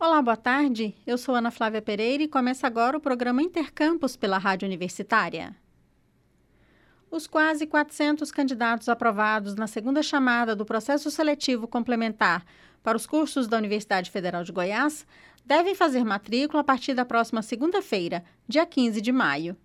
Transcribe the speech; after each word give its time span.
Olá, 0.00 0.22
boa 0.22 0.36
tarde. 0.36 0.94
Eu 1.04 1.18
sou 1.18 1.34
Ana 1.34 1.50
Flávia 1.50 1.82
Pereira 1.82 2.22
e 2.22 2.28
começa 2.28 2.68
agora 2.68 2.96
o 2.96 3.00
programa 3.00 3.42
Intercampus 3.42 4.14
pela 4.14 4.38
Rádio 4.38 4.64
Universitária. 4.64 5.56
Os 7.10 7.26
quase 7.26 7.66
400 7.66 8.30
candidatos 8.30 8.88
aprovados 8.88 9.56
na 9.56 9.66
segunda 9.66 10.00
chamada 10.00 10.54
do 10.54 10.64
processo 10.64 11.10
seletivo 11.10 11.66
complementar 11.66 12.46
para 12.80 12.96
os 12.96 13.06
cursos 13.06 13.48
da 13.48 13.56
Universidade 13.56 14.08
Federal 14.08 14.44
de 14.44 14.52
Goiás 14.52 15.04
devem 15.44 15.74
fazer 15.74 16.04
matrícula 16.04 16.60
a 16.60 16.64
partir 16.64 16.94
da 16.94 17.04
próxima 17.04 17.42
segunda-feira, 17.42 18.22
dia 18.46 18.64
15 18.64 19.00
de 19.00 19.10
maio. 19.10 19.56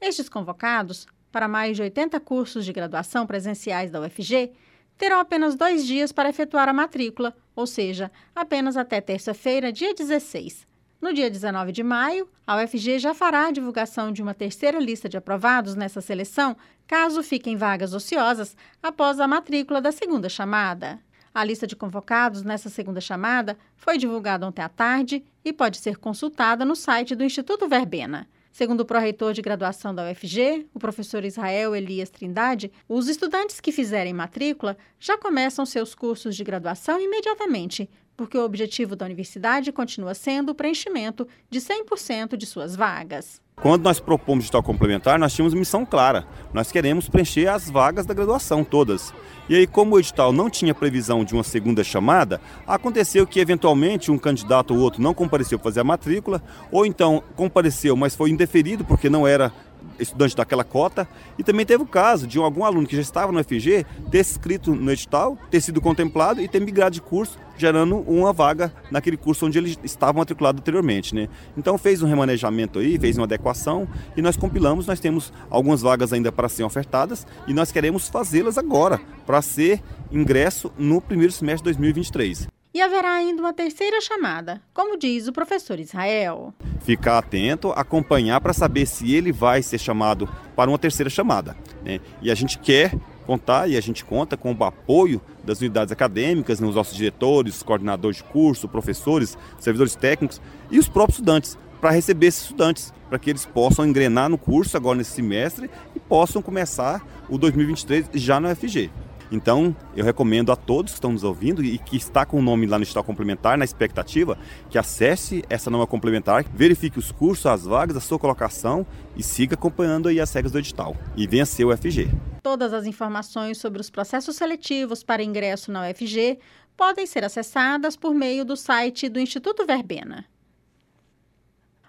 Estes 0.00 0.28
convocados, 0.28 1.04
para 1.32 1.48
mais 1.48 1.74
de 1.74 1.82
80 1.82 2.20
cursos 2.20 2.64
de 2.64 2.72
graduação 2.72 3.26
presenciais 3.26 3.90
da 3.90 4.00
UFG, 4.00 4.52
terão 4.96 5.18
apenas 5.20 5.54
dois 5.54 5.86
dias 5.86 6.12
para 6.12 6.28
efetuar 6.28 6.68
a 6.68 6.72
matrícula, 6.72 7.34
ou 7.54 7.66
seja, 7.66 8.10
apenas 8.34 8.76
até 8.76 9.00
terça-feira, 9.00 9.72
dia 9.72 9.94
16. 9.94 10.66
No 11.00 11.12
dia 11.12 11.30
19 11.30 11.70
de 11.70 11.82
maio, 11.82 12.28
a 12.46 12.56
UFG 12.56 12.98
já 12.98 13.12
fará 13.12 13.48
a 13.48 13.50
divulgação 13.50 14.10
de 14.10 14.22
uma 14.22 14.32
terceira 14.32 14.78
lista 14.78 15.08
de 15.08 15.16
aprovados 15.16 15.74
nessa 15.74 16.00
seleção, 16.00 16.56
caso 16.86 17.22
fiquem 17.22 17.56
vagas 17.56 17.92
ociosas 17.92 18.56
após 18.82 19.20
a 19.20 19.28
matrícula 19.28 19.82
da 19.82 19.92
segunda 19.92 20.28
chamada. 20.28 20.98
A 21.34 21.44
lista 21.44 21.66
de 21.66 21.76
convocados 21.76 22.42
nessa 22.42 22.70
segunda 22.70 23.00
chamada 23.00 23.58
foi 23.76 23.98
divulgada 23.98 24.46
ontem 24.46 24.62
à 24.62 24.68
tarde 24.68 25.24
e 25.44 25.52
pode 25.52 25.76
ser 25.76 25.98
consultada 25.98 26.64
no 26.64 26.76
site 26.76 27.14
do 27.14 27.24
Instituto 27.24 27.68
Verbena. 27.68 28.26
Segundo 28.54 28.82
o 28.82 28.84
pró-reitor 28.84 29.32
de 29.32 29.42
graduação 29.42 29.92
da 29.92 30.08
UFG, 30.08 30.68
o 30.72 30.78
professor 30.78 31.24
Israel 31.24 31.74
Elias 31.74 32.08
Trindade, 32.08 32.70
os 32.88 33.08
estudantes 33.08 33.58
que 33.58 33.72
fizerem 33.72 34.14
matrícula 34.14 34.76
já 34.96 35.18
começam 35.18 35.66
seus 35.66 35.92
cursos 35.92 36.36
de 36.36 36.44
graduação 36.44 37.00
imediatamente, 37.00 37.90
porque 38.16 38.38
o 38.38 38.44
objetivo 38.44 38.94
da 38.96 39.04
universidade 39.04 39.72
continua 39.72 40.14
sendo 40.14 40.50
o 40.50 40.54
preenchimento 40.54 41.26
de 41.50 41.60
100% 41.60 42.36
de 42.36 42.46
suas 42.46 42.76
vagas. 42.76 43.42
Quando 43.56 43.84
nós 43.84 44.00
propomos 44.00 44.44
digital 44.44 44.62
complementar, 44.62 45.18
nós 45.18 45.32
tínhamos 45.32 45.54
missão 45.54 45.86
clara. 45.86 46.26
Nós 46.52 46.72
queremos 46.72 47.08
preencher 47.08 47.46
as 47.46 47.70
vagas 47.70 48.04
da 48.04 48.12
graduação 48.12 48.64
todas. 48.64 49.14
E 49.48 49.54
aí, 49.54 49.66
como 49.66 49.94
o 49.94 49.98
edital 49.98 50.32
não 50.32 50.50
tinha 50.50 50.74
previsão 50.74 51.24
de 51.24 51.34
uma 51.34 51.44
segunda 51.44 51.84
chamada, 51.84 52.40
aconteceu 52.66 53.26
que 53.26 53.38
eventualmente 53.38 54.10
um 54.10 54.18
candidato 54.18 54.74
ou 54.74 54.80
outro 54.80 55.00
não 55.00 55.14
compareceu 55.14 55.58
para 55.58 55.70
fazer 55.70 55.80
a 55.80 55.84
matrícula, 55.84 56.42
ou 56.70 56.84
então 56.84 57.22
compareceu, 57.36 57.96
mas 57.96 58.16
foi 58.16 58.30
indeferido 58.30 58.84
porque 58.84 59.08
não 59.08 59.26
era 59.26 59.52
estudante 59.98 60.36
daquela 60.36 60.64
cota. 60.64 61.08
E 61.38 61.42
também 61.42 61.64
teve 61.64 61.82
o 61.82 61.86
caso 61.86 62.26
de 62.26 62.38
algum 62.38 62.64
aluno 62.64 62.86
que 62.86 62.96
já 62.96 63.02
estava 63.02 63.32
no 63.32 63.42
FG 63.42 63.84
ter 64.10 64.18
escrito 64.18 64.74
no 64.74 64.90
edital, 64.90 65.38
ter 65.50 65.60
sido 65.60 65.80
contemplado 65.80 66.40
e 66.40 66.48
ter 66.48 66.60
migrado 66.60 66.94
de 66.94 67.00
curso, 67.00 67.38
gerando 67.56 67.98
uma 67.98 68.32
vaga 68.32 68.72
naquele 68.90 69.16
curso 69.16 69.46
onde 69.46 69.58
ele 69.58 69.76
estava 69.84 70.18
matriculado 70.18 70.60
anteriormente. 70.60 71.14
Né? 71.14 71.28
Então 71.56 71.78
fez 71.78 72.02
um 72.02 72.06
remanejamento 72.06 72.78
aí, 72.78 72.98
fez 72.98 73.16
uma 73.16 73.24
adequação 73.24 73.88
e 74.16 74.22
nós 74.22 74.36
compilamos, 74.36 74.86
nós 74.86 75.00
temos 75.00 75.32
algumas 75.50 75.82
vagas 75.82 76.12
ainda 76.12 76.32
para 76.32 76.48
serem 76.48 76.66
ofertadas 76.66 77.26
e 77.46 77.54
nós 77.54 77.70
queremos 77.70 78.08
fazê-las 78.08 78.58
agora, 78.58 79.00
para 79.26 79.40
ser 79.42 79.82
ingresso 80.10 80.72
no 80.78 81.00
primeiro 81.00 81.32
semestre 81.32 81.72
de 81.72 81.78
2023 81.78 82.53
e 82.74 82.82
haverá 82.82 83.12
ainda 83.12 83.40
uma 83.40 83.52
terceira 83.52 84.00
chamada, 84.00 84.60
como 84.74 84.98
diz 84.98 85.28
o 85.28 85.32
professor 85.32 85.78
Israel. 85.78 86.52
Ficar 86.80 87.18
atento, 87.18 87.70
acompanhar 87.70 88.40
para 88.40 88.52
saber 88.52 88.84
se 88.84 89.14
ele 89.14 89.30
vai 89.30 89.62
ser 89.62 89.78
chamado 89.78 90.28
para 90.56 90.68
uma 90.68 90.78
terceira 90.78 91.08
chamada. 91.08 91.56
Né? 91.84 92.00
E 92.20 92.32
a 92.32 92.34
gente 92.34 92.58
quer 92.58 92.92
contar 93.24 93.70
e 93.70 93.76
a 93.76 93.80
gente 93.80 94.04
conta 94.04 94.36
com 94.36 94.52
o 94.52 94.64
apoio 94.64 95.22
das 95.44 95.60
unidades 95.60 95.92
acadêmicas, 95.92 96.58
né? 96.58 96.66
os 96.66 96.74
nossos 96.74 96.96
diretores, 96.96 97.62
coordenadores 97.62 98.16
de 98.16 98.24
curso, 98.24 98.68
professores, 98.68 99.38
servidores 99.60 99.94
técnicos 99.94 100.40
e 100.68 100.76
os 100.76 100.88
próprios 100.88 101.18
estudantes, 101.18 101.56
para 101.80 101.90
receber 101.90 102.26
esses 102.26 102.42
estudantes, 102.42 102.92
para 103.08 103.18
que 103.18 103.30
eles 103.30 103.46
possam 103.46 103.86
engrenar 103.86 104.28
no 104.28 104.38
curso 104.38 104.76
agora 104.76 104.98
nesse 104.98 105.12
semestre 105.12 105.70
e 105.94 106.00
possam 106.00 106.42
começar 106.42 107.06
o 107.28 107.38
2023 107.38 108.08
já 108.14 108.40
no 108.40 108.54
FG. 108.54 108.90
Então, 109.34 109.74
eu 109.96 110.04
recomendo 110.04 110.52
a 110.52 110.56
todos 110.56 110.92
que 110.92 110.98
estão 110.98 111.10
nos 111.10 111.24
ouvindo 111.24 111.62
e 111.64 111.76
que 111.76 111.96
está 111.96 112.24
com 112.24 112.38
o 112.38 112.42
nome 112.42 112.66
lá 112.66 112.78
no 112.78 112.84
edital 112.84 113.02
complementar, 113.02 113.58
na 113.58 113.64
expectativa, 113.64 114.38
que 114.70 114.78
acesse 114.78 115.44
essa 115.50 115.68
nova 115.68 115.88
complementar, 115.88 116.44
verifique 116.54 117.00
os 117.00 117.10
cursos, 117.10 117.44
as 117.46 117.64
vagas, 117.64 117.96
a 117.96 118.00
sua 118.00 118.16
colocação 118.16 118.86
e 119.16 119.24
siga 119.24 119.54
acompanhando 119.54 120.08
aí 120.08 120.20
as 120.20 120.32
regras 120.32 120.52
do 120.52 120.58
edital. 120.60 120.96
E 121.16 121.26
venha 121.26 121.44
ser 121.44 121.64
o 121.64 121.76
FG. 121.76 122.08
Todas 122.44 122.72
as 122.72 122.86
informações 122.86 123.58
sobre 123.58 123.80
os 123.80 123.90
processos 123.90 124.36
seletivos 124.36 125.02
para 125.02 125.20
ingresso 125.20 125.72
na 125.72 125.88
UFG 125.90 126.38
podem 126.76 127.04
ser 127.04 127.24
acessadas 127.24 127.96
por 127.96 128.14
meio 128.14 128.44
do 128.44 128.56
site 128.56 129.08
do 129.08 129.18
Instituto 129.18 129.66
Verbena. 129.66 130.24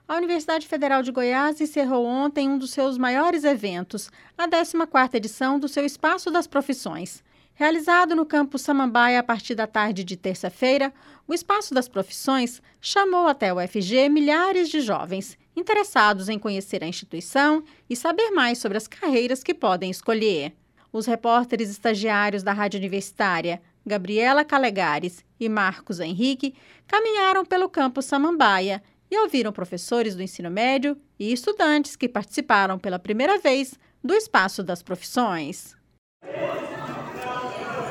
A 0.08 0.18
Universidade 0.18 0.68
Federal 0.68 1.02
de 1.02 1.12
Goiás 1.12 1.60
encerrou 1.62 2.06
ontem 2.06 2.48
um 2.48 2.60
dos 2.60 2.72
seus 2.72 2.96
maiores 2.96 3.44
eventos, 3.44 4.12
a 4.38 4.48
14ª 4.48 5.16
edição 5.16 5.60
do 5.60 5.68
seu 5.68 5.84
Espaço 5.84 6.30
das 6.30 6.46
Profissões. 6.46 7.24
Realizado 7.58 8.18
no 8.18 8.26
campus 8.26 8.64
Samambaia 8.64 9.18
a 9.18 9.24
partir 9.24 9.56
da 9.56 9.66
tarde 9.66 10.04
de 10.04 10.18
terça-feira, 10.18 10.94
o 11.26 11.34
Espaço 11.34 11.74
das 11.74 11.88
Profissões 11.88 12.62
chamou 12.82 13.28
até 13.28 13.54
o 13.54 13.66
FG 13.66 14.10
milhares 14.10 14.68
de 14.68 14.82
jovens 14.82 15.38
interessados 15.56 16.28
em 16.28 16.38
conhecer 16.38 16.84
a 16.84 16.88
instituição 16.88 17.64
e 17.90 17.96
saber 17.96 18.30
mais 18.32 18.58
sobre 18.58 18.78
as 18.78 18.90
carreiras 18.90 19.42
que 19.42 19.54
podem 19.54 19.90
escolher. 19.90 20.54
Os 20.92 21.06
repórteres 21.06 21.70
estagiários 21.70 22.44
da 22.44 22.52
Rádio 22.52 22.78
Universitária, 22.78 23.62
Gabriela 23.86 24.44
Calegares 24.44 25.24
e 25.40 25.48
Marcos 25.48 26.02
Henrique, 26.02 26.54
caminharam 26.86 27.46
pelo 27.46 27.70
campus 27.70 28.04
Samambaia 28.04 28.84
e 29.10 29.18
ouviram 29.18 29.54
professores 29.54 30.14
do 30.14 30.22
ensino 30.22 30.52
médio 30.52 30.98
e 31.18 31.32
estudantes 31.32 31.96
que 31.96 32.10
participaram 32.10 32.78
pela 32.78 33.00
primeira 33.00 33.40
vez 33.40 33.80
do 34.04 34.14
Espaço 34.14 34.62
das 34.62 34.84
Profissões. 34.84 35.74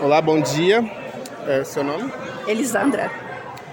Olá, 0.05 0.21
bom 0.21 0.39
dia. 0.39 0.85
É, 1.49 1.65
seu 1.65 1.83
nome? 1.83 2.13
Elisandra. 2.47 3.11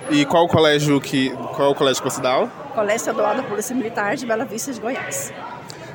E 0.09 0.25
qual 0.25 0.45
o 0.45 0.47
colégio 0.47 1.01
que 1.01 1.29
qual 1.57 1.71
o 1.71 1.75
colégio 1.75 2.01
que 2.01 2.09
você 2.09 2.21
dá 2.21 2.31
aula? 2.31 2.47
Colégio 2.73 2.95
Estadual 2.95 3.35
da 3.35 3.43
Polícia 3.43 3.75
Militar 3.75 4.15
de 4.15 4.25
Bela 4.25 4.45
Vista 4.45 4.71
de 4.71 4.79
Goiás. 4.79 5.33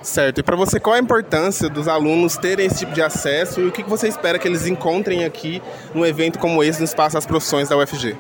Certo. 0.03 0.41
E 0.41 0.43
para 0.43 0.55
você, 0.55 0.79
qual 0.79 0.95
a 0.95 0.99
importância 0.99 1.71
dos 1.71 1.89
alunos 1.89 2.37
terem 2.37 2.67
esse 2.67 2.81
tipo 2.81 2.93
de 2.93 3.01
acesso 3.01 3.63
e 3.63 3.69
o 3.69 3.73
que 3.73 3.83
você 3.83 4.09
espera 4.09 4.39
que 4.39 4.47
eles 4.47 4.67
encontrem 4.67 5.25
aqui 5.25 5.63
num 5.95 6.05
evento 6.05 6.39
como 6.39 6.63
esse 6.63 6.81
no 6.81 6.85
Espaço 6.85 7.15
das 7.15 7.25
Profissões 7.25 7.71
da 7.71 7.79
UFG? 7.79 8.15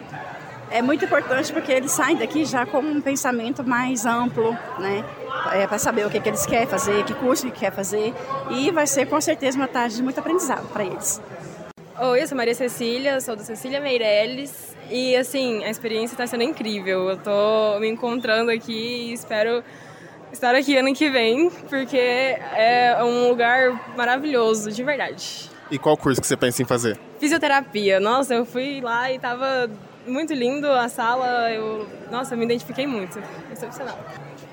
é 0.71 0.83
muito 0.83 1.05
importante 1.05 1.53
porque 1.53 1.73
eles 1.73 1.93
saem 1.93 2.17
daqui 2.17 2.45
já 2.45 2.67
com 2.67 2.79
um 2.79 3.01
pensamento 3.01 3.65
mais 3.65 4.05
amplo, 4.05 4.57
né? 4.79 5.05
É, 5.53 5.67
para 5.67 5.79
saber 5.79 6.07
o 6.07 6.11
que, 6.11 6.19
que 6.19 6.29
eles 6.29 6.45
querem 6.45 6.67
fazer, 6.67 7.05
que 7.05 7.15
curso 7.15 7.47
que 7.47 7.61
quer 7.61 7.73
fazer. 7.73 8.13
E 8.51 8.71
vai 8.71 8.87
ser 8.87 9.07
com 9.07 9.21
certeza 9.21 9.57
uma 9.57 9.69
tarde 9.69 9.97
de 9.97 10.03
muito 10.03 10.19
aprendizado 10.19 10.67
para 10.73 10.85
eles. 10.85 11.21
Oi, 11.99 12.23
eu 12.23 12.29
sou 12.29 12.37
Maria 12.37 12.55
Cecília, 12.55 13.19
sou 13.23 13.35
do 13.35 13.43
Cecília 13.43 13.81
Meirelles. 13.81 14.77
E 14.91 15.17
assim, 15.17 15.65
a 15.65 15.71
experiência 15.71 16.13
está 16.13 16.27
sendo 16.27 16.43
incrível. 16.43 17.09
Eu 17.09 17.17
tô 17.17 17.81
me 17.81 17.89
encontrando 17.89 18.51
aqui 18.51 19.09
e 19.09 19.13
espero 19.15 19.65
estar 20.31 20.55
aqui 20.55 20.77
ano 20.77 20.93
que 20.93 21.09
vem, 21.09 21.49
porque 21.71 21.97
é 21.97 22.99
um 23.03 23.31
lugar 23.31 23.97
maravilhoso, 23.97 24.71
de 24.71 24.85
verdade. 24.85 25.51
E 25.71 25.79
qual 25.79 25.97
curso 25.97 26.21
que 26.21 26.27
você 26.27 26.37
pensa 26.37 26.61
em 26.61 26.67
fazer? 26.67 26.99
Fisioterapia. 27.19 27.99
Nossa, 27.99 28.35
eu 28.35 28.45
fui 28.45 28.83
lá 28.83 29.11
e 29.11 29.19
tava 29.19 29.71
muito 30.07 30.35
lindo 30.35 30.71
a 30.71 30.91
sala. 30.91 31.51
Eu, 31.51 31.89
nossa, 32.11 32.35
eu 32.35 32.39
me 32.39 32.45
identifiquei 32.45 32.87
muito. 32.87 33.19
Excepcional. 33.51 33.99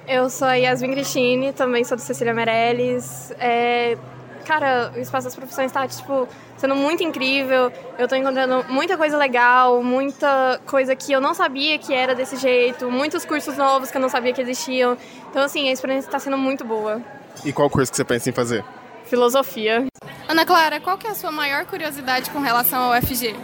Eu 0.08 0.30
sou 0.30 0.48
a 0.48 0.54
Yasmin 0.54 0.94
Cristine, 0.94 1.52
também 1.52 1.84
sou 1.84 1.98
do 1.98 2.02
Cecília 2.02 2.34
Meirelles. 2.34 3.34
É, 3.38 3.98
cara, 4.44 4.92
o 4.96 5.00
Espaço 5.00 5.26
das 5.26 5.36
Profissões 5.36 5.68
está, 5.68 5.88
tipo, 5.88 6.28
sendo 6.58 6.76
muito 6.76 7.04
incrível. 7.04 7.72
Eu 7.98 8.06
estou 8.06 8.18
encontrando 8.18 8.66
muita 8.70 8.98
coisa 8.98 9.18
legal, 9.18 9.82
muita 9.84 10.62
coisa 10.66 10.96
que 10.96 11.12
eu 11.12 11.22
não 11.22 11.34
sabia 11.34 11.78
que 11.78 11.94
era 11.94 12.14
desse 12.14 12.36
jeito, 12.38 12.90
muitos 12.92 13.26
cursos 13.26 13.58
novos 13.58 13.92
que 13.92 13.98
eu 13.98 14.02
não 14.02 14.10
sabia 14.10 14.34
que 14.34 14.42
existiam. 14.42 14.98
Então, 15.30 15.44
assim, 15.44 15.70
a 15.70 15.72
experiência 15.72 16.08
está 16.08 16.20
sendo 16.20 16.38
muito 16.38 16.64
boa. 16.64 17.02
E 17.44 17.52
qual 17.52 17.70
curso 17.70 17.92
que 17.92 17.98
você 17.98 18.06
pensa 18.06 18.30
em 18.30 18.34
fazer? 18.34 18.64
Filosofia. 19.06 19.86
Ana 20.28 20.46
Clara, 20.46 20.80
qual 20.80 20.98
que 20.98 21.08
é 21.08 21.12
a 21.12 21.16
sua 21.16 21.32
maior 21.32 21.66
curiosidade 21.66 22.30
com 22.30 22.40
relação 22.40 22.94
ao 22.94 23.02
FG? 23.02 23.36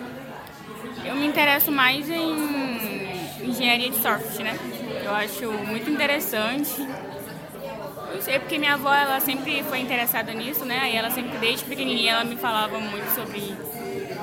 Eu 1.05 1.15
me 1.15 1.25
interesso 1.25 1.71
mais 1.71 2.09
em 2.09 3.09
engenharia 3.43 3.89
de 3.89 3.97
software, 3.97 4.43
né? 4.43 4.59
Eu 5.03 5.13
acho 5.13 5.51
muito 5.51 5.89
interessante. 5.89 6.87
Não 8.13 8.21
sei, 8.21 8.39
porque 8.39 8.57
minha 8.57 8.73
avó 8.73 8.93
ela 8.93 9.19
sempre 9.19 9.63
foi 9.63 9.79
interessada 9.79 10.33
nisso, 10.33 10.65
né? 10.65 10.79
Aí 10.81 10.95
ela 10.95 11.09
sempre, 11.09 11.37
desde 11.37 11.65
pequenininha, 11.65 12.13
ela 12.13 12.23
me 12.23 12.35
falava 12.35 12.79
muito 12.79 13.07
sobre 13.13 13.55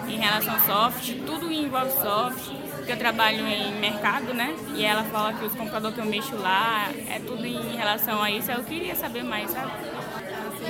em 0.09 0.19
relação 0.19 0.55
ao 0.55 0.61
software, 0.61 1.17
tudo 1.27 1.51
envolve 1.53 1.91
software, 1.93 2.57
porque 2.77 2.93
eu 2.93 2.97
trabalho 2.97 3.47
em 3.47 3.73
mercado, 3.81 4.33
né? 4.33 4.55
E 4.75 4.85
ela 4.85 5.05
fala 5.05 5.33
que 5.33 5.45
os 5.45 5.55
computadores 5.55 5.95
que 5.95 6.01
eu 6.01 6.07
mexo 6.07 6.37
lá 6.37 6.89
é 7.11 7.19
tudo 7.19 7.45
em 7.45 7.77
relação 7.77 8.23
a 8.23 8.31
isso. 8.31 8.51
Eu 8.51 8.63
queria 8.63 8.95
saber 8.95 9.25
mais, 9.25 9.51
sabe? 9.51 9.73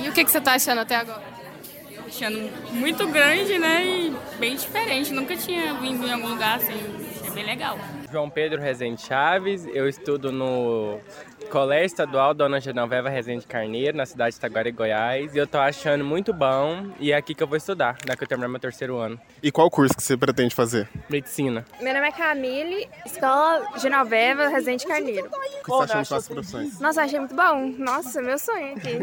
E 0.03 0.09
o 0.09 0.13
que, 0.13 0.23
que 0.23 0.31
você 0.31 0.39
está 0.39 0.53
achando 0.53 0.81
até 0.81 0.95
agora? 0.95 1.36
Achando 2.07 2.49
muito 2.71 3.07
grande, 3.07 3.59
né? 3.59 3.85
E 3.85 4.15
bem 4.39 4.55
diferente. 4.55 5.13
Nunca 5.13 5.35
tinha 5.35 5.73
vindo 5.75 6.05
em 6.07 6.11
algum 6.11 6.29
lugar 6.29 6.57
assim. 6.57 6.73
Achei 7.21 7.31
bem 7.31 7.45
legal. 7.45 7.77
João 8.09 8.29
Pedro 8.29 8.61
Rezende 8.61 9.01
Chaves, 9.01 9.67
eu 9.73 9.87
estudo 9.87 10.31
no 10.31 10.97
Colégio 11.51 11.87
Estadual 11.87 12.33
Dona 12.33 12.57
Genoveva 12.57 13.09
Rezende 13.09 13.45
Carneiro, 13.45 13.97
na 13.97 14.05
cidade 14.05 14.35
de 14.35 14.39
Taguari, 14.39 14.71
Goiás, 14.71 15.35
e 15.35 15.37
eu 15.37 15.45
tô 15.45 15.57
achando 15.57 16.05
muito 16.05 16.31
bom 16.31 16.87
e 17.01 17.11
é 17.11 17.17
aqui 17.17 17.35
que 17.35 17.43
eu 17.43 17.47
vou 17.47 17.57
estudar, 17.57 17.97
né, 18.07 18.15
que 18.15 18.23
eu 18.23 18.27
terminar 18.27 18.47
meu 18.47 18.61
terceiro 18.61 18.97
ano. 18.97 19.19
E 19.43 19.51
qual 19.51 19.69
curso 19.69 19.93
que 19.93 20.01
você 20.01 20.15
pretende 20.15 20.55
fazer? 20.55 20.87
Medicina. 21.09 21.65
Meu 21.81 21.93
nome 21.93 22.07
é 22.07 22.11
Camille, 22.13 22.87
Escola 23.05 23.67
Genoveva 23.77 24.47
Rezende 24.47 24.87
Carneiro. 24.87 25.27
O 25.27 25.63
que 25.63 25.69
você 25.69 25.77
tá 25.77 25.83
achando 25.83 25.97
das 25.97 26.07
suas 26.07 26.27
profissões? 26.29 26.79
Nossa, 26.79 27.01
achei 27.01 27.19
muito 27.19 27.35
bom. 27.35 27.73
Nossa, 27.77 28.21
meu 28.21 28.39
sonho 28.39 28.73
aqui. 28.73 28.97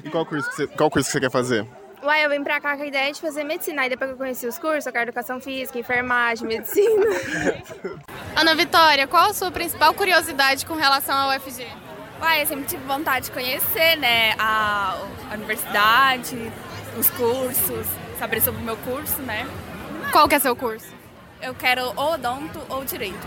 E 0.02 0.08
qual 0.08 0.24
curso 0.24 0.48
que 0.48 0.56
você, 0.56 0.66
qual 0.66 0.90
curso 0.90 1.08
que 1.08 1.12
você 1.12 1.20
quer 1.20 1.30
fazer? 1.30 1.66
Uai, 2.02 2.24
eu 2.24 2.30
vim 2.30 2.42
pra 2.42 2.60
cá 2.60 2.76
com 2.76 2.82
a 2.82 2.86
ideia 2.86 3.12
de 3.12 3.20
fazer 3.20 3.44
medicina. 3.44 3.82
Aí 3.82 3.90
depois 3.90 4.10
que 4.10 4.14
eu 4.14 4.18
conheci 4.18 4.46
os 4.46 4.58
cursos, 4.58 4.86
eu 4.86 4.92
quero 4.92 5.10
educação 5.10 5.38
física, 5.40 5.78
enfermagem, 5.78 6.46
medicina. 6.46 7.06
Ana 8.34 8.54
Vitória, 8.54 9.06
qual 9.06 9.30
a 9.30 9.34
sua 9.34 9.50
principal 9.50 9.92
curiosidade 9.92 10.64
com 10.64 10.74
relação 10.74 11.14
ao 11.14 11.36
UFG? 11.36 11.66
Uai, 12.20 12.42
eu 12.42 12.46
sempre 12.46 12.64
tive 12.64 12.82
vontade 12.84 13.26
de 13.26 13.32
conhecer, 13.32 13.96
né, 13.96 14.34
a, 14.38 14.98
a 15.30 15.34
universidade, 15.34 16.52
os 16.98 17.08
cursos, 17.10 17.86
saber 18.18 18.40
sobre 18.42 18.60
o 18.60 18.64
meu 18.64 18.76
curso, 18.78 19.20
né. 19.22 19.46
Qual 20.12 20.28
que 20.28 20.34
é 20.34 20.38
seu 20.38 20.54
curso? 20.54 20.92
Eu 21.40 21.54
quero 21.54 21.92
ou 21.96 22.12
odonto 22.12 22.60
ou 22.68 22.84
direito. 22.84 23.26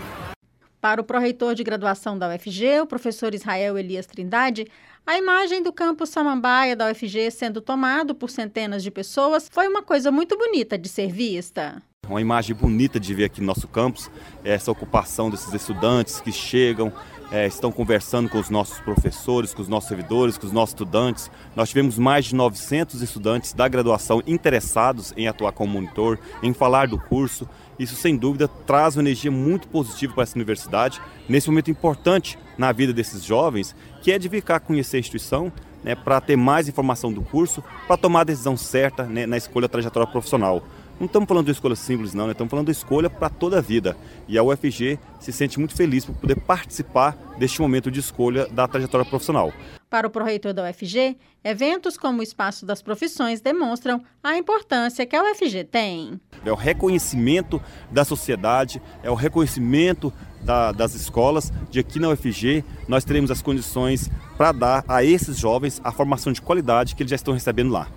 Para 0.84 1.00
o 1.00 1.04
pró-reitor 1.04 1.54
de 1.54 1.64
graduação 1.64 2.18
da 2.18 2.28
UFG, 2.28 2.82
o 2.82 2.86
professor 2.86 3.34
Israel 3.34 3.78
Elias 3.78 4.04
Trindade, 4.04 4.66
a 5.06 5.16
imagem 5.16 5.62
do 5.62 5.72
campus 5.72 6.10
Samambaia 6.10 6.76
da 6.76 6.90
UFG 6.90 7.30
sendo 7.30 7.62
tomado 7.62 8.14
por 8.14 8.28
centenas 8.28 8.82
de 8.82 8.90
pessoas 8.90 9.48
foi 9.50 9.66
uma 9.66 9.82
coisa 9.82 10.12
muito 10.12 10.36
bonita 10.36 10.76
de 10.76 10.90
ser 10.90 11.10
vista. 11.10 11.82
Uma 12.08 12.20
imagem 12.20 12.54
bonita 12.54 13.00
de 13.00 13.14
ver 13.14 13.24
aqui 13.24 13.40
no 13.40 13.46
nosso 13.46 13.66
campus, 13.66 14.10
essa 14.44 14.70
ocupação 14.70 15.30
desses 15.30 15.52
estudantes 15.52 16.20
que 16.20 16.30
chegam, 16.30 16.92
é, 17.30 17.46
estão 17.46 17.72
conversando 17.72 18.28
com 18.28 18.38
os 18.38 18.50
nossos 18.50 18.78
professores, 18.80 19.54
com 19.54 19.62
os 19.62 19.68
nossos 19.68 19.88
servidores, 19.88 20.38
com 20.38 20.46
os 20.46 20.52
nossos 20.52 20.74
estudantes. 20.74 21.30
Nós 21.56 21.70
tivemos 21.70 21.98
mais 21.98 22.26
de 22.26 22.34
900 22.34 23.02
estudantes 23.02 23.52
da 23.52 23.66
graduação 23.66 24.22
interessados 24.26 25.12
em 25.16 25.26
atuar 25.26 25.52
como 25.52 25.72
monitor, 25.72 26.18
em 26.42 26.52
falar 26.52 26.86
do 26.86 26.98
curso. 26.98 27.48
Isso, 27.78 27.96
sem 27.96 28.16
dúvida, 28.16 28.46
traz 28.46 28.96
uma 28.96 29.02
energia 29.02 29.30
muito 29.30 29.66
positiva 29.66 30.14
para 30.14 30.22
essa 30.22 30.36
universidade, 30.36 31.00
nesse 31.28 31.48
momento 31.48 31.70
importante 31.70 32.38
na 32.56 32.70
vida 32.70 32.92
desses 32.92 33.24
jovens, 33.24 33.74
que 34.00 34.12
é 34.12 34.18
de 34.18 34.28
vir 34.28 34.42
cá 34.42 34.60
conhecer 34.60 34.98
a 34.98 35.00
instituição, 35.00 35.52
né, 35.82 35.94
para 35.94 36.20
ter 36.20 36.36
mais 36.36 36.68
informação 36.68 37.12
do 37.12 37.20
curso, 37.20 37.64
para 37.86 37.96
tomar 37.96 38.20
a 38.20 38.24
decisão 38.24 38.56
certa 38.56 39.04
né, 39.04 39.26
na 39.26 39.36
escolha 39.36 39.66
da 39.66 39.72
trajetória 39.72 40.10
profissional. 40.10 40.62
Não 40.98 41.06
estamos 41.06 41.28
falando 41.28 41.46
de 41.46 41.52
escolha 41.52 41.74
simples, 41.74 42.14
não, 42.14 42.26
né? 42.26 42.32
estamos 42.32 42.50
falando 42.50 42.66
de 42.66 42.72
escolha 42.72 43.10
para 43.10 43.28
toda 43.28 43.58
a 43.58 43.60
vida. 43.60 43.96
E 44.28 44.38
a 44.38 44.42
UFG 44.42 44.98
se 45.20 45.32
sente 45.32 45.58
muito 45.58 45.74
feliz 45.74 46.04
por 46.04 46.14
poder 46.14 46.40
participar 46.40 47.16
deste 47.36 47.60
momento 47.60 47.90
de 47.90 47.98
escolha 47.98 48.46
da 48.46 48.68
trajetória 48.68 49.04
profissional. 49.04 49.52
Para 49.90 50.06
o 50.06 50.10
pró-reitor 50.10 50.52
da 50.52 50.68
UFG, 50.68 51.16
eventos 51.42 51.96
como 51.96 52.20
o 52.20 52.22
Espaço 52.22 52.64
das 52.64 52.82
Profissões 52.82 53.40
demonstram 53.40 54.02
a 54.22 54.36
importância 54.36 55.04
que 55.04 55.16
a 55.16 55.22
UFG 55.22 55.64
tem. 55.64 56.20
É 56.44 56.52
o 56.52 56.56
reconhecimento 56.56 57.60
da 57.90 58.04
sociedade, 58.04 58.80
é 59.02 59.10
o 59.10 59.14
reconhecimento 59.14 60.12
da, 60.42 60.72
das 60.72 60.94
escolas 60.94 61.52
de 61.70 61.80
aqui 61.80 61.98
na 61.98 62.10
UFG 62.10 62.64
nós 62.86 63.04
teremos 63.04 63.30
as 63.30 63.40
condições 63.40 64.10
para 64.36 64.52
dar 64.52 64.84
a 64.86 65.02
esses 65.02 65.38
jovens 65.38 65.80
a 65.82 65.90
formação 65.90 66.32
de 66.32 66.42
qualidade 66.42 66.94
que 66.94 67.02
eles 67.02 67.10
já 67.10 67.16
estão 67.16 67.32
recebendo 67.32 67.72
lá. 67.72 67.88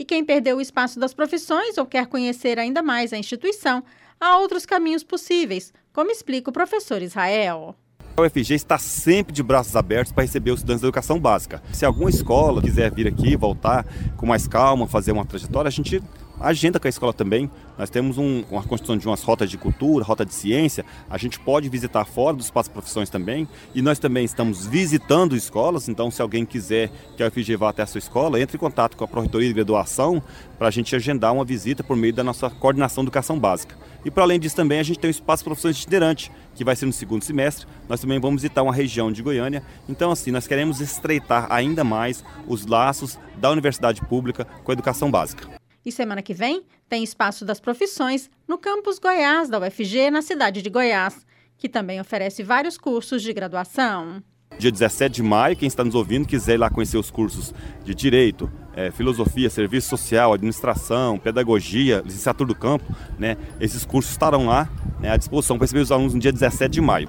E 0.00 0.04
quem 0.06 0.24
perdeu 0.24 0.56
o 0.56 0.60
espaço 0.62 0.98
das 0.98 1.12
profissões 1.12 1.76
ou 1.76 1.84
quer 1.84 2.06
conhecer 2.06 2.58
ainda 2.58 2.82
mais 2.82 3.12
a 3.12 3.18
instituição, 3.18 3.84
há 4.18 4.38
outros 4.38 4.64
caminhos 4.64 5.04
possíveis, 5.04 5.74
como 5.92 6.10
explica 6.10 6.48
o 6.48 6.54
professor 6.54 7.02
Israel. 7.02 7.74
A 8.16 8.22
UFG 8.22 8.54
está 8.54 8.78
sempre 8.78 9.30
de 9.30 9.42
braços 9.42 9.76
abertos 9.76 10.10
para 10.10 10.22
receber 10.22 10.52
os 10.52 10.60
estudantes 10.60 10.80
da 10.80 10.88
educação 10.88 11.20
básica. 11.20 11.62
Se 11.70 11.84
alguma 11.84 12.08
escola 12.08 12.62
quiser 12.62 12.90
vir 12.94 13.06
aqui, 13.06 13.36
voltar 13.36 13.84
com 14.16 14.24
mais 14.24 14.48
calma, 14.48 14.88
fazer 14.88 15.12
uma 15.12 15.26
trajetória, 15.26 15.68
a 15.68 15.70
gente 15.70 16.02
agenda 16.48 16.80
com 16.80 16.86
a 16.86 16.90
escola 16.90 17.12
também. 17.12 17.50
Nós 17.78 17.90
temos 17.90 18.18
um, 18.18 18.44
uma 18.50 18.62
construção 18.62 18.96
de 18.96 19.06
umas 19.06 19.22
rotas 19.22 19.50
de 19.50 19.58
cultura, 19.58 20.04
rota 20.04 20.24
de 20.24 20.34
ciência. 20.34 20.84
A 21.08 21.18
gente 21.18 21.38
pode 21.38 21.68
visitar 21.68 22.04
fora 22.04 22.36
do 22.36 22.42
espaço 22.42 22.70
profissões 22.70 23.10
também. 23.10 23.46
E 23.74 23.82
nós 23.82 23.98
também 23.98 24.24
estamos 24.24 24.66
visitando 24.66 25.36
escolas. 25.36 25.88
Então, 25.88 26.10
se 26.10 26.20
alguém 26.22 26.44
quiser 26.44 26.90
que 27.16 27.22
a 27.22 27.28
UFG 27.28 27.56
vá 27.56 27.70
até 27.70 27.82
a 27.82 27.86
sua 27.86 27.98
escola, 27.98 28.40
entre 28.40 28.56
em 28.56 28.60
contato 28.60 28.96
com 28.96 29.04
a 29.04 29.08
Projetoria 29.08 29.48
de 29.48 29.54
Graduação 29.54 30.22
para 30.58 30.68
a 30.68 30.70
gente 30.70 30.94
agendar 30.94 31.32
uma 31.32 31.44
visita 31.44 31.82
por 31.82 31.96
meio 31.96 32.12
da 32.12 32.24
nossa 32.24 32.50
coordenação 32.50 33.02
de 33.02 33.08
educação 33.08 33.38
básica. 33.38 33.76
E 34.04 34.10
para 34.10 34.22
além 34.22 34.40
disso 34.40 34.56
também 34.56 34.78
a 34.78 34.82
gente 34.82 34.98
tem 34.98 35.08
o 35.08 35.10
espaço 35.10 35.44
profissões 35.44 35.78
itinerante, 35.78 36.30
que 36.54 36.64
vai 36.64 36.76
ser 36.76 36.86
no 36.86 36.92
segundo 36.92 37.22
semestre. 37.22 37.66
Nós 37.88 38.00
também 38.00 38.18
vamos 38.18 38.42
visitar 38.42 38.62
uma 38.62 38.74
região 38.74 39.10
de 39.12 39.22
Goiânia. 39.22 39.62
Então, 39.88 40.10
assim, 40.10 40.30
nós 40.30 40.46
queremos 40.46 40.80
estreitar 40.80 41.46
ainda 41.50 41.84
mais 41.84 42.24
os 42.46 42.66
laços 42.66 43.18
da 43.36 43.50
universidade 43.50 44.00
pública 44.02 44.44
com 44.44 44.70
a 44.70 44.74
educação 44.74 45.10
básica. 45.10 45.59
E 45.84 45.90
semana 45.90 46.20
que 46.20 46.34
vem 46.34 46.62
tem 46.88 47.02
Espaço 47.02 47.44
das 47.44 47.58
Profissões 47.58 48.30
no 48.46 48.58
campus 48.58 48.98
Goiás 48.98 49.48
da 49.48 49.58
UFG, 49.58 50.10
na 50.10 50.20
cidade 50.20 50.60
de 50.60 50.68
Goiás, 50.68 51.24
que 51.56 51.68
também 51.68 52.00
oferece 52.00 52.42
vários 52.42 52.76
cursos 52.76 53.22
de 53.22 53.32
graduação. 53.32 54.22
Dia 54.58 54.70
17 54.70 55.14
de 55.14 55.22
maio, 55.22 55.56
quem 55.56 55.68
está 55.68 55.82
nos 55.82 55.94
ouvindo 55.94 56.26
quiser 56.26 56.54
ir 56.54 56.58
lá 56.58 56.68
conhecer 56.68 56.98
os 56.98 57.10
cursos 57.10 57.54
de 57.82 57.94
Direito, 57.94 58.50
é, 58.74 58.90
Filosofia, 58.90 59.48
Serviço 59.48 59.88
Social, 59.88 60.34
Administração, 60.34 61.18
Pedagogia, 61.18 62.02
Licenciatura 62.04 62.48
do 62.48 62.54
Campo, 62.54 62.84
né, 63.18 63.38
esses 63.58 63.86
cursos 63.86 64.12
estarão 64.12 64.46
lá 64.46 64.68
né, 65.00 65.10
à 65.10 65.16
disposição 65.16 65.56
para 65.56 65.64
receber 65.64 65.80
os 65.80 65.90
alunos 65.90 66.12
no 66.12 66.20
dia 66.20 66.32
17 66.32 66.72
de 66.72 66.80
maio. 66.80 67.08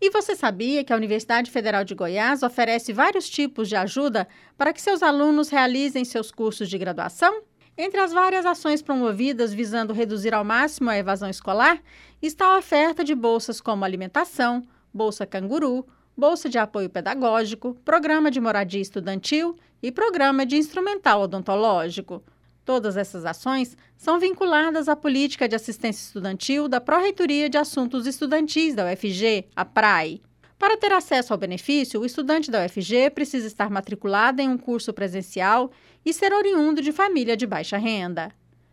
E 0.00 0.10
você 0.10 0.34
sabia 0.34 0.82
que 0.82 0.92
a 0.92 0.96
Universidade 0.96 1.50
Federal 1.50 1.84
de 1.84 1.94
Goiás 1.94 2.42
oferece 2.42 2.92
vários 2.92 3.28
tipos 3.28 3.68
de 3.68 3.76
ajuda 3.76 4.26
para 4.56 4.72
que 4.72 4.80
seus 4.80 5.02
alunos 5.02 5.50
realizem 5.50 6.04
seus 6.04 6.30
cursos 6.30 6.70
de 6.70 6.78
graduação? 6.78 7.42
Entre 7.76 7.98
as 7.98 8.12
várias 8.12 8.44
ações 8.44 8.82
promovidas 8.82 9.54
visando 9.54 9.94
reduzir 9.94 10.34
ao 10.34 10.44
máximo 10.44 10.90
a 10.90 10.98
evasão 10.98 11.30
escolar, 11.30 11.80
está 12.20 12.46
a 12.46 12.58
oferta 12.58 13.02
de 13.02 13.14
bolsas 13.14 13.60
como 13.60 13.84
alimentação, 13.84 14.62
bolsa 14.92 15.24
canguru, 15.24 15.86
bolsa 16.14 16.50
de 16.50 16.58
apoio 16.58 16.90
pedagógico, 16.90 17.74
programa 17.82 18.30
de 18.30 18.40
moradia 18.40 18.80
estudantil 18.80 19.56
e 19.82 19.90
programa 19.90 20.44
de 20.44 20.56
instrumental 20.56 21.22
odontológico. 21.22 22.22
Todas 22.62 22.96
essas 22.96 23.24
ações 23.24 23.76
são 23.96 24.20
vinculadas 24.20 24.86
à 24.86 24.94
política 24.94 25.48
de 25.48 25.56
assistência 25.56 26.04
estudantil 26.04 26.68
da 26.68 26.80
Pró-Reitoria 26.80 27.48
de 27.48 27.56
Assuntos 27.56 28.06
Estudantis 28.06 28.74
da 28.74 28.84
UFG, 28.84 29.46
a 29.56 29.64
PRAE. 29.64 30.20
Para 30.62 30.76
ter 30.76 30.92
acesso 30.92 31.32
ao 31.32 31.38
benefício, 31.38 32.00
o 32.00 32.06
estudante 32.06 32.48
da 32.48 32.64
UFG 32.64 33.10
precisa 33.10 33.48
estar 33.48 33.68
matriculado 33.68 34.40
em 34.40 34.48
um 34.48 34.56
curso 34.56 34.92
presencial 34.92 35.72
e 36.04 36.12
ser 36.12 36.32
oriundo 36.32 36.82
de 36.82 36.92
família 36.92 37.36
de 37.36 37.46
baixa 37.46 37.76
renda. 37.76 38.32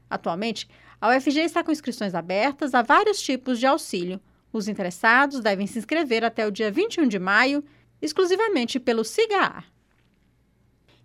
Atualmente, 0.09 0.67
a 0.99 1.15
UFG 1.15 1.41
está 1.41 1.63
com 1.63 1.71
inscrições 1.71 2.13
abertas 2.15 2.73
a 2.73 2.81
vários 2.81 3.21
tipos 3.21 3.59
de 3.59 3.65
auxílio. 3.65 4.19
Os 4.51 4.67
interessados 4.67 5.39
devem 5.39 5.67
se 5.67 5.79
inscrever 5.79 6.25
até 6.25 6.45
o 6.47 6.51
dia 6.51 6.71
21 6.71 7.07
de 7.07 7.19
maio, 7.19 7.63
exclusivamente 8.01 8.79
pelo 8.79 9.03
SIGAR. 9.03 9.65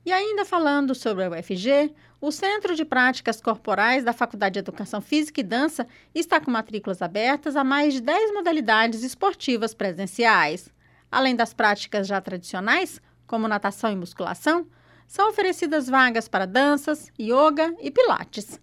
E 0.05 0.13
ainda 0.13 0.45
falando 0.45 0.95
sobre 0.95 1.25
a 1.25 1.31
UFG, 1.31 1.95
o 2.21 2.31
Centro 2.31 2.75
de 2.75 2.85
Práticas 2.85 3.41
Corporais 3.41 4.05
da 4.05 4.13
Faculdade 4.13 4.55
de 4.55 4.59
Educação 4.59 5.01
Física 5.01 5.41
e 5.41 5.45
Dança 5.45 5.87
está 6.15 6.41
com 6.41 6.51
matrículas 6.51 7.01
abertas 7.01 7.57
a 7.57 7.65
mais 7.65 7.95
de 7.95 8.01
10 8.01 8.35
modalidades 8.35 9.03
esportivas 9.03 9.75
presenciais. 9.75 10.69
Além 11.11 11.37
das 11.37 11.55
práticas 11.55 12.07
já 12.07 12.21
tradicionais, 12.21 13.01
como 13.27 13.49
natação 13.49 13.93
e 13.93 13.97
musculação, 13.97 14.67
são 15.07 15.29
oferecidas 15.29 15.89
vagas 15.89 16.29
para 16.29 16.47
danças, 16.47 17.11
yoga 17.19 17.75
e 17.81 17.91
pilates. 17.91 18.61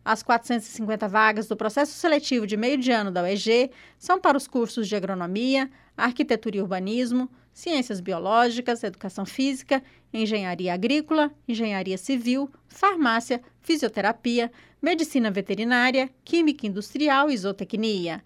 As 0.02 0.22
450 0.22 1.06
vagas 1.06 1.46
do 1.46 1.56
processo 1.56 1.92
seletivo 1.92 2.46
de 2.46 2.56
meio 2.56 2.78
de 2.78 2.90
ano 2.90 3.10
da 3.10 3.22
UEG 3.22 3.70
são 3.98 4.18
para 4.18 4.38
os 4.38 4.48
cursos 4.48 4.88
de 4.88 4.96
agronomia, 4.96 5.70
arquitetura 5.96 6.56
e 6.56 6.60
urbanismo, 6.62 7.30
ciências 7.52 8.00
biológicas, 8.00 8.82
educação 8.82 9.26
física, 9.26 9.82
engenharia 10.12 10.74
agrícola, 10.74 11.32
engenharia 11.46 11.98
civil, 11.98 12.50
farmácia, 12.68 13.42
fisioterapia, 13.60 14.50
medicina 14.80 15.30
veterinária, 15.30 16.10
química 16.24 16.66
industrial 16.66 17.30
e 17.30 17.36
zootecnia. 17.36 18.22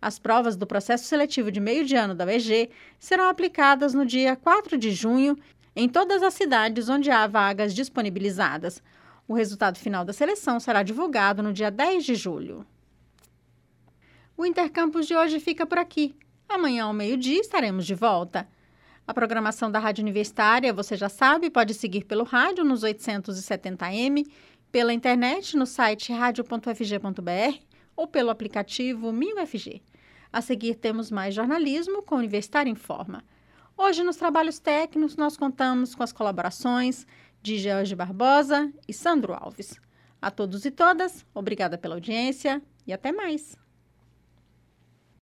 As 0.00 0.18
provas 0.18 0.56
do 0.56 0.66
processo 0.66 1.04
seletivo 1.04 1.50
de 1.50 1.60
meio 1.60 1.84
de 1.84 1.96
ano 1.96 2.14
da 2.14 2.24
UEG 2.24 2.70
serão 2.98 3.28
aplicadas 3.28 3.94
no 3.94 4.06
dia 4.06 4.36
4 4.36 4.78
de 4.78 4.92
junho 4.92 5.36
em 5.74 5.88
todas 5.88 6.22
as 6.22 6.34
cidades 6.34 6.88
onde 6.88 7.10
há 7.10 7.26
vagas 7.26 7.74
disponibilizadas. 7.74 8.82
O 9.26 9.34
resultado 9.34 9.78
final 9.78 10.04
da 10.04 10.12
seleção 10.12 10.58
será 10.58 10.82
divulgado 10.82 11.42
no 11.42 11.52
dia 11.52 11.70
10 11.70 12.04
de 12.04 12.14
julho. 12.14 12.64
O 14.36 14.46
Intercampus 14.46 15.06
de 15.06 15.16
hoje 15.16 15.40
fica 15.40 15.66
por 15.66 15.78
aqui. 15.78 16.14
Amanhã 16.48 16.84
ao 16.84 16.94
meio-dia 16.94 17.40
estaremos 17.40 17.84
de 17.84 17.94
volta. 17.94 18.48
A 19.08 19.14
programação 19.14 19.70
da 19.70 19.78
Rádio 19.78 20.02
Universitária, 20.02 20.70
você 20.70 20.94
já 20.94 21.08
sabe, 21.08 21.48
pode 21.48 21.72
seguir 21.72 22.04
pelo 22.04 22.24
rádio 22.24 22.62
nos 22.62 22.82
870m, 22.82 24.30
pela 24.70 24.92
internet 24.92 25.56
no 25.56 25.64
site 25.64 26.12
radio.fg.br 26.12 27.58
ou 27.96 28.06
pelo 28.06 28.28
aplicativo 28.28 29.10
MinUFG. 29.10 29.80
A 30.30 30.42
seguir 30.42 30.74
temos 30.74 31.10
mais 31.10 31.34
jornalismo 31.34 32.02
com 32.02 32.16
Universitário 32.16 32.70
em 32.70 32.74
Forma. 32.74 33.24
Hoje, 33.78 34.04
nos 34.04 34.16
trabalhos 34.16 34.58
técnicos, 34.58 35.16
nós 35.16 35.38
contamos 35.38 35.94
com 35.94 36.02
as 36.02 36.12
colaborações 36.12 37.06
de 37.42 37.56
George 37.56 37.96
Barbosa 37.96 38.70
e 38.86 38.92
Sandro 38.92 39.32
Alves. 39.32 39.80
A 40.20 40.30
todos 40.30 40.66
e 40.66 40.70
todas, 40.70 41.24
obrigada 41.32 41.78
pela 41.78 41.94
audiência 41.94 42.60
e 42.86 42.92
até 42.92 43.10
mais. 43.10 43.56